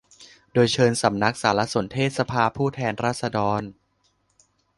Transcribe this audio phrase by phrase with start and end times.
[0.53, 3.61] โดยเชิญสำนักสารสนเทศสภาผู้แทนราษฎร